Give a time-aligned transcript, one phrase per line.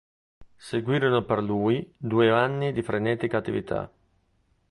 [0.57, 3.93] Seguirono per lui due anni di frenetica attività.